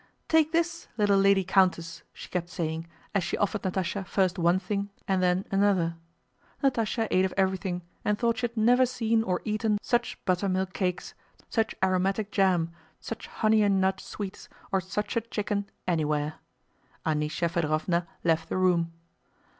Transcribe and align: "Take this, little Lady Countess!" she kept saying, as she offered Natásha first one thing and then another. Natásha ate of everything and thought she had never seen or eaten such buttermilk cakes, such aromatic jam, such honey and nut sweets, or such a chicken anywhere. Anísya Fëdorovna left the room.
"Take 0.27 0.51
this, 0.51 0.87
little 0.97 1.19
Lady 1.19 1.43
Countess!" 1.43 2.01
she 2.11 2.27
kept 2.29 2.49
saying, 2.49 2.87
as 3.13 3.23
she 3.23 3.37
offered 3.37 3.61
Natásha 3.61 4.03
first 4.03 4.39
one 4.39 4.57
thing 4.57 4.89
and 5.07 5.21
then 5.21 5.45
another. 5.51 5.95
Natásha 6.63 7.07
ate 7.11 7.23
of 7.23 7.35
everything 7.37 7.83
and 8.03 8.17
thought 8.17 8.37
she 8.37 8.47
had 8.47 8.57
never 8.57 8.87
seen 8.87 9.21
or 9.21 9.43
eaten 9.45 9.77
such 9.79 10.17
buttermilk 10.25 10.73
cakes, 10.73 11.13
such 11.51 11.75
aromatic 11.83 12.31
jam, 12.31 12.71
such 12.99 13.27
honey 13.27 13.61
and 13.61 13.79
nut 13.79 13.99
sweets, 13.99 14.49
or 14.71 14.81
such 14.81 15.15
a 15.15 15.21
chicken 15.21 15.69
anywhere. 15.87 16.39
Anísya 17.05 17.47
Fëdorovna 17.51 18.07
left 18.23 18.49
the 18.49 18.57
room. 18.57 18.91